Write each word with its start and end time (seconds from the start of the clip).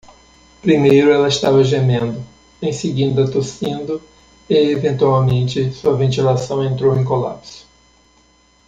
Primeiro 0.63 1.11
ela 1.11 1.27
estava 1.27 1.63
gemendo?, 1.63 2.25
em 2.59 2.73
seguida, 2.73 3.29
tossindo 3.29 4.01
e, 4.49 4.55
eventualmente, 4.71 5.71
sua 5.73 5.95
ventilação 5.95 6.65
entrou 6.65 6.97
em 6.97 7.03
colapso. 7.03 7.67